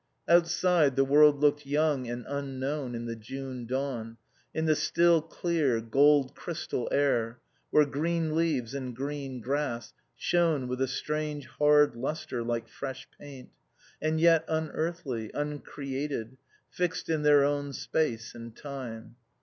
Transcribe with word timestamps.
Outside, 0.27 0.95
the 0.95 1.05
world 1.05 1.39
looked 1.41 1.63
young 1.63 2.07
and 2.07 2.25
unknown 2.27 2.95
in 2.95 3.05
the 3.05 3.15
June 3.15 3.67
dawn, 3.67 4.17
in 4.51 4.65
the 4.65 4.75
still, 4.75 5.21
clear, 5.21 5.79
gold 5.79 6.33
crystal 6.33 6.89
air, 6.91 7.37
where 7.69 7.85
green 7.85 8.35
leaves 8.35 8.73
and 8.73 8.95
green 8.95 9.41
grass 9.41 9.93
shone 10.15 10.67
with 10.67 10.81
a 10.81 10.87
strange, 10.87 11.45
hard 11.45 11.95
lustre 11.95 12.41
like 12.43 12.67
fresh 12.67 13.07
paint, 13.19 13.51
and 14.01 14.19
yet 14.19 14.43
unearthly, 14.47 15.29
uncreated, 15.35 16.35
fixed 16.67 17.07
in 17.07 17.21
their 17.21 17.43
own 17.43 17.71
space 17.71 18.33
and 18.33 18.55
time. 18.55 19.17